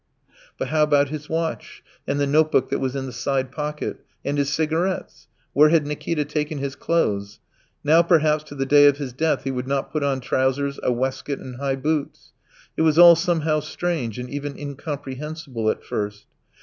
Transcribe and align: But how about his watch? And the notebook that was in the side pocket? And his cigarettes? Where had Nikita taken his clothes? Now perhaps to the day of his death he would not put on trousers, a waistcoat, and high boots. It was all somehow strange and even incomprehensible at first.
But 0.57 0.69
how 0.69 0.81
about 0.81 1.09
his 1.09 1.29
watch? 1.29 1.83
And 2.07 2.19
the 2.19 2.25
notebook 2.25 2.71
that 2.71 2.79
was 2.79 2.95
in 2.95 3.05
the 3.05 3.11
side 3.11 3.51
pocket? 3.51 4.03
And 4.25 4.39
his 4.39 4.51
cigarettes? 4.51 5.27
Where 5.53 5.69
had 5.69 5.85
Nikita 5.85 6.25
taken 6.25 6.57
his 6.57 6.75
clothes? 6.75 7.39
Now 7.83 8.01
perhaps 8.01 8.43
to 8.45 8.55
the 8.55 8.65
day 8.65 8.87
of 8.87 8.97
his 8.97 9.13
death 9.13 9.43
he 9.43 9.51
would 9.51 9.67
not 9.67 9.91
put 9.91 10.01
on 10.03 10.19
trousers, 10.19 10.79
a 10.81 10.91
waistcoat, 10.91 11.37
and 11.37 11.57
high 11.57 11.75
boots. 11.75 12.31
It 12.75 12.81
was 12.81 12.97
all 12.97 13.15
somehow 13.15 13.59
strange 13.59 14.17
and 14.17 14.27
even 14.27 14.57
incomprehensible 14.57 15.69
at 15.69 15.83
first. 15.83 16.25